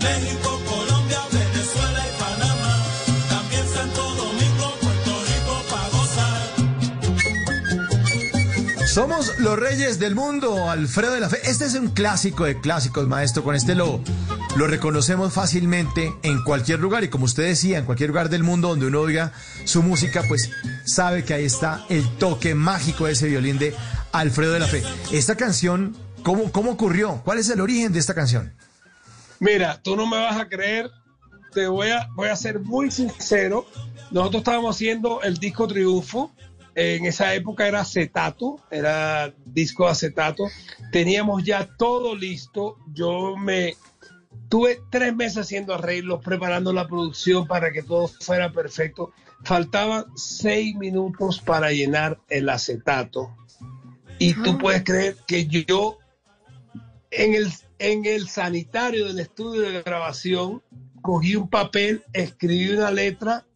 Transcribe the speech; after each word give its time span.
México. 0.00 0.57
Somos 8.98 9.38
los 9.38 9.56
reyes 9.56 10.00
del 10.00 10.16
mundo, 10.16 10.68
Alfredo 10.68 11.12
de 11.12 11.20
la 11.20 11.28
Fe. 11.28 11.38
Este 11.44 11.66
es 11.66 11.74
un 11.74 11.90
clásico 11.90 12.42
de 12.42 12.60
clásicos, 12.60 13.06
maestro. 13.06 13.44
Con 13.44 13.54
este 13.54 13.76
lo, 13.76 14.00
lo 14.56 14.66
reconocemos 14.66 15.32
fácilmente 15.32 16.12
en 16.24 16.42
cualquier 16.42 16.80
lugar. 16.80 17.04
Y 17.04 17.08
como 17.08 17.26
usted 17.26 17.44
decía, 17.44 17.78
en 17.78 17.84
cualquier 17.84 18.08
lugar 18.08 18.28
del 18.28 18.42
mundo 18.42 18.66
donde 18.66 18.86
uno 18.86 19.02
oiga 19.02 19.30
su 19.62 19.84
música, 19.84 20.24
pues 20.26 20.50
sabe 20.84 21.24
que 21.24 21.32
ahí 21.32 21.44
está 21.44 21.86
el 21.88 22.08
toque 22.16 22.56
mágico 22.56 23.06
de 23.06 23.12
ese 23.12 23.28
violín 23.28 23.56
de 23.60 23.72
Alfredo 24.10 24.52
de 24.52 24.58
la 24.58 24.66
Fe. 24.66 24.82
Esta 25.12 25.36
canción, 25.36 25.96
¿cómo, 26.24 26.50
cómo 26.50 26.72
ocurrió? 26.72 27.22
¿Cuál 27.24 27.38
es 27.38 27.48
el 27.50 27.60
origen 27.60 27.92
de 27.92 28.00
esta 28.00 28.16
canción? 28.16 28.52
Mira, 29.38 29.80
tú 29.80 29.94
no 29.94 30.08
me 30.08 30.16
vas 30.16 30.40
a 30.40 30.48
creer. 30.48 30.90
Te 31.54 31.68
voy 31.68 31.90
a, 31.90 32.08
voy 32.16 32.30
a 32.30 32.34
ser 32.34 32.58
muy 32.58 32.90
sincero. 32.90 33.64
Nosotros 34.10 34.40
estábamos 34.40 34.74
haciendo 34.74 35.22
el 35.22 35.36
disco 35.36 35.68
Triunfo 35.68 36.32
en 36.78 37.06
esa 37.06 37.34
época 37.34 37.66
era 37.66 37.80
acetato, 37.80 38.60
era 38.70 39.34
disco 39.44 39.88
acetato. 39.88 40.44
Teníamos 40.92 41.42
ya 41.42 41.68
todo 41.76 42.14
listo. 42.14 42.76
Yo 42.92 43.36
me 43.36 43.74
tuve 44.48 44.80
tres 44.88 45.12
meses 45.16 45.38
haciendo 45.38 45.74
arreglos, 45.74 46.22
preparando 46.22 46.72
la 46.72 46.86
producción 46.86 47.48
para 47.48 47.72
que 47.72 47.82
todo 47.82 48.06
fuera 48.06 48.52
perfecto. 48.52 49.10
Faltaban 49.42 50.04
seis 50.14 50.76
minutos 50.76 51.40
para 51.40 51.72
llenar 51.72 52.20
el 52.28 52.48
acetato. 52.48 53.34
Y 54.20 54.34
tú 54.34 54.56
puedes 54.58 54.84
creer 54.84 55.16
que 55.26 55.46
yo 55.46 55.98
en 57.10 57.34
el, 57.34 57.52
en 57.80 58.04
el 58.04 58.28
sanitario 58.28 59.06
del 59.06 59.18
estudio 59.18 59.62
de 59.62 59.82
grabación 59.82 60.62
cogí 61.02 61.34
un 61.34 61.50
papel, 61.50 62.04
escribí 62.12 62.70
una 62.70 62.92
letra 62.92 63.46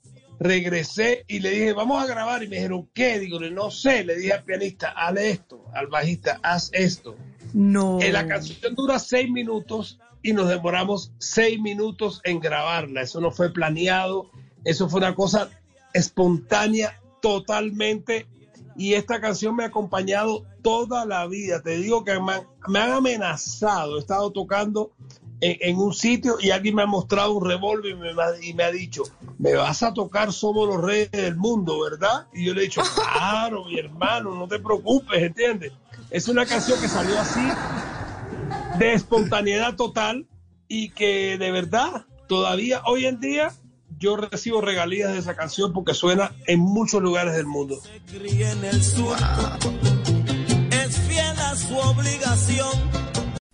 regresé 0.43 1.25
y 1.29 1.39
le 1.41 1.51
dije, 1.51 1.73
vamos 1.73 2.03
a 2.03 2.07
grabar. 2.07 2.43
Y 2.43 2.49
me 2.49 2.57
dijeron, 2.57 2.89
¿qué? 2.93 3.19
Digo, 3.19 3.41
no 3.41 3.71
sé. 3.71 4.05
Le 4.05 4.17
dije 4.17 4.33
al 4.33 4.45
pianista, 4.45 4.91
hazle 4.91 5.31
esto. 5.31 5.65
Al 5.73 5.87
bajista, 5.87 6.41
haz 6.43 6.71
esto. 6.73 7.17
No. 7.55 8.01
Eh, 8.01 8.13
la 8.13 8.27
canción 8.27 8.75
dura 8.75 8.99
seis 8.99 9.31
minutos 9.31 10.01
y 10.23 10.33
nos 10.33 10.49
demoramos 10.49 11.13
seis 11.19 11.61
minutos 11.61 12.21
en 12.25 12.41
grabarla. 12.41 13.03
Eso 13.03 13.21
no 13.21 13.31
fue 13.31 13.53
planeado. 13.53 14.31
Eso 14.65 14.89
fue 14.89 14.99
una 14.99 15.15
cosa 15.15 15.51
espontánea 15.93 17.01
totalmente. 17.21 18.27
Y 18.77 18.95
esta 18.95 19.21
canción 19.21 19.55
me 19.55 19.65
ha 19.65 19.69
acompañado 19.69 20.45
toda 20.63 21.05
la 21.05 21.27
vida. 21.27 21.63
Te 21.63 21.77
digo 21.77 22.05
que 22.05 22.19
me 22.21 22.33
han, 22.33 22.47
me 22.69 22.79
han 22.79 22.93
amenazado. 22.93 23.97
He 23.97 24.01
estado 24.01 24.33
tocando 24.33 24.93
en, 25.43 25.77
un 25.77 25.93
sitio 25.93 26.37
y 26.41 26.51
alguien 26.51 26.77
me 26.77 26.83
ha 26.83 26.87
mostrado 26.87 27.33
un 27.33 27.45
revólver 27.45 27.91
y 27.91 27.95
me, 27.97 28.13
y 28.43 28.55
me 28.55 28.63
ha 28.63 28.71
dicho, 28.71 29.03
me 29.39 29.55
vas 29.55 29.83
a 29.83 29.93
tocar 29.93 30.33
Somos 30.33 30.69
los 30.69 30.81
Reyes 30.81 31.11
del 31.11 31.37
Mundo, 31.37 31.81
¿verdad? 31.81 32.29
Y 32.33 32.45
yo 32.45 32.55
le 32.55 32.61
he 32.61 32.65
dicho, 32.65 32.81
claro, 33.13 33.65
mi 33.65 33.77
hermano, 33.79 34.37
no 34.37 34.47
te 34.47 34.61
preocupes, 34.61 35.21
¿entiendes? 35.21 35.73
Es 36.11 36.29
una 36.29 36.47
canción 36.47 36.81
que 36.81 36.87
salió 36.87 37.19
así, 37.19 37.41
de 38.79 38.93
espontaneidad 38.93 39.75
total 39.75 40.29
y 40.69 40.91
que 40.91 41.37
de 41.39 41.51
verdad, 41.51 42.07
todavía 42.29 42.83
hoy 42.87 43.07
en 43.07 43.19
día, 43.19 43.53
yo 43.99 44.17
recibo 44.17 44.61
regalías 44.61 45.13
de 45.13 45.19
esa 45.19 45.35
canción 45.35 45.73
porque 45.73 45.93
suena 45.93 46.33
en 46.47 46.61
muchos 46.61 47.03
lugares 47.03 47.35
del 47.35 47.47
mundo. 47.47 47.81
Es 50.71 50.99
fiel 50.99 51.39
a 51.39 51.57
su 51.57 51.77
obligación 51.77 53.12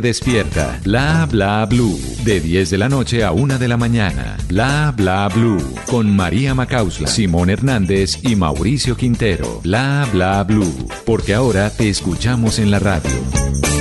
despierta. 0.00 0.80
Bla 0.84 1.26
Bla 1.30 1.64
Blue. 1.66 1.98
De 2.24 2.40
10 2.40 2.70
de 2.70 2.78
la 2.78 2.88
noche 2.88 3.24
a 3.24 3.32
1 3.32 3.58
de 3.58 3.68
la 3.68 3.76
mañana. 3.76 4.36
Bla 4.48 4.92
Bla 4.96 5.28
Blue. 5.28 5.62
Con 5.86 6.14
María 6.14 6.54
Macausla, 6.54 7.08
Simón 7.08 7.50
Hernández 7.50 8.18
y 8.22 8.36
Mauricio 8.36 8.96
Quintero. 8.96 9.60
Bla 9.62 10.06
Bla 10.12 10.42
Blue. 10.44 10.88
Porque 11.04 11.34
ahora 11.34 11.70
te 11.70 11.88
escuchamos 11.88 12.58
en 12.58 12.70
la 12.70 12.78
radio. 12.78 13.73